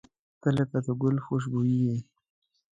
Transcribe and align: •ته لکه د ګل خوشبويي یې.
•ته 0.41 0.49
لکه 0.57 0.77
د 0.85 0.87
ګل 1.01 1.15
خوشبويي 1.25 1.79
یې. 1.87 1.97